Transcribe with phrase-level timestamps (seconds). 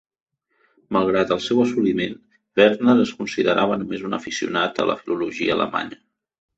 [0.97, 2.17] Malgrat el seu assoliment,
[2.61, 6.07] Verner es considerava només un aficionat a la filologia alemanya.